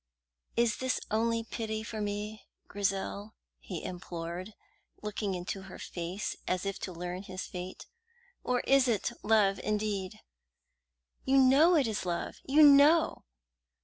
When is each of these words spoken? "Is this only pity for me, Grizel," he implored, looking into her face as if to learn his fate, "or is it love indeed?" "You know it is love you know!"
"Is 0.57 0.77
this 0.77 0.99
only 1.11 1.43
pity 1.43 1.83
for 1.83 2.01
me, 2.01 2.47
Grizel," 2.67 3.35
he 3.59 3.83
implored, 3.83 4.55
looking 5.03 5.35
into 5.35 5.61
her 5.69 5.77
face 5.77 6.35
as 6.47 6.65
if 6.65 6.79
to 6.79 6.91
learn 6.91 7.21
his 7.21 7.45
fate, 7.45 7.85
"or 8.43 8.61
is 8.61 8.87
it 8.87 9.11
love 9.21 9.59
indeed?" 9.59 10.17
"You 11.23 11.37
know 11.37 11.75
it 11.75 11.85
is 11.85 12.03
love 12.03 12.37
you 12.45 12.63
know!" 12.63 13.25